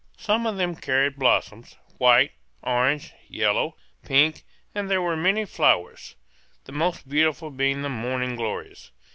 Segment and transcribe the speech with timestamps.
[0.17, 2.31] Some of them carried blossoms, white,
[2.63, 4.41] orange, yellow, pink;
[4.73, 6.15] and there were many flowers,
[6.63, 8.89] the most beautiful being the morning glories.